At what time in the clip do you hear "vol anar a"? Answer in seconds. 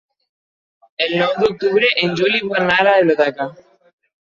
2.49-2.87